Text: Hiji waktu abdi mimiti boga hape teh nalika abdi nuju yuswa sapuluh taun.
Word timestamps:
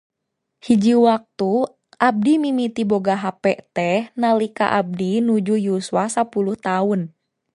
Hiji 0.65 0.93
waktu 1.05 1.49
abdi 2.07 2.33
mimiti 2.43 2.83
boga 2.91 3.15
hape 3.23 3.51
teh 3.75 3.99
nalika 4.21 4.65
abdi 4.79 5.09
nuju 5.25 5.55
yuswa 5.65 6.03
sapuluh 6.15 6.57
taun. 6.65 7.01